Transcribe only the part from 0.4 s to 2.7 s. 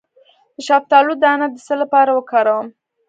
د شفتالو دانه د څه لپاره وکاروم؟